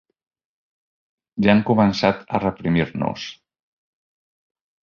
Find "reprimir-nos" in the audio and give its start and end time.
2.45-3.29